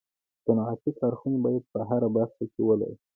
[0.45, 2.95] صنعتي کارخوني باید په هره برخه کي ولرو